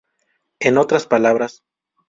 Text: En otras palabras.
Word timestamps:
En 0.59 0.79
otras 0.79 1.05
palabras. 1.05 1.61